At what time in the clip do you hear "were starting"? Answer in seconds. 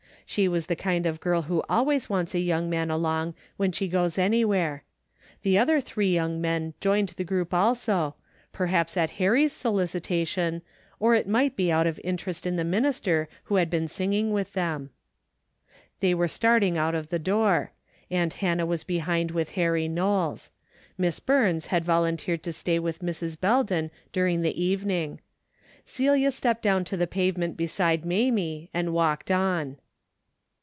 16.13-16.77